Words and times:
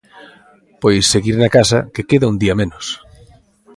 Pois, 0.81 1.03
seguir 1.13 1.35
na 1.39 1.49
casa, 1.57 1.79
que 1.93 2.07
queda 2.09 2.31
un 2.31 2.37
día 2.43 2.57
menos. 2.61 2.85